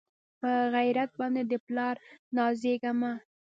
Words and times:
پۀ 0.39 0.51
غېرت 0.73 1.11
باندې 1.19 1.41
د 1.51 1.53
پلار 1.65 1.95
نازېږه 2.35 2.91
مۀ 2.99 3.11